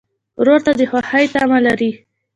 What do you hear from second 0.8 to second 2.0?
خوښۍ تمه لرې.